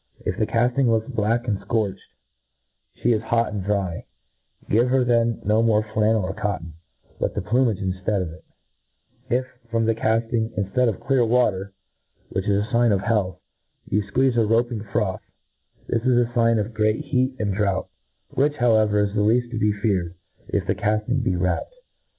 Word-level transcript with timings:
If 0.25 0.39
the 0.39 0.47
caftiilg 0.47 0.87
looks 0.87 1.07
black 1.11 1.47
and 1.47 1.59
fcorched, 1.59 1.99
flie 3.03 3.11
is 3.11 3.21
hot* 3.21 3.53
and 3.53 3.63
dry; 3.63 4.07
give 4.67 4.89
her 4.89 5.03
then 5.03 5.39
no 5.45 5.61
more 5.61 5.83
flannel 5.93 6.23
or 6.23 6.33
cotton, 6.33 6.73
but 7.19 7.35
plumage 7.45 7.77
inftead 7.79 8.23
of 8.23 8.31
it. 8.33 8.43
If, 9.29 9.45
from 9.69 9.85
the 9.85 9.93
caftbgj, 9.93 10.57
infl:ead 10.57 10.87
of 10.89 10.95
a 10.95 11.05
clear 11.05 11.23
water, 11.23 11.73
which 12.29 12.45
V 12.45 12.49
MODERN 12.49 12.63
FAULCONRY. 12.63 12.89
201 12.97 12.99
which 12.99 13.03
IS" 13.03 13.05
a 13.05 13.05
fign 13.05 13.21
of 13.27 13.35
heahh, 13.35 13.37
you 13.91 14.01
fqueezc 14.01 14.37
a 14.43 14.47
roaping 14.47 14.83
froth, 14.85 15.21
this 15.85 16.01
is 16.03 16.17
a 16.19 16.29
fign 16.33 16.57
of 16.59 16.73
great 16.73 17.05
heat 17.05 17.35
and 17.37 17.53
drought 17.53 17.87
j 18.31 18.35
which, 18.41 18.55
however, 18.55 19.01
is 19.01 19.13
the 19.13 19.21
left 19.21 19.51
to 19.51 19.59
be 19.59 19.71
feared, 19.71 20.15
if 20.47 20.65
the 20.65 20.73
carting 20.73 21.19
be 21.21 21.35
wrapped. 21.35 21.75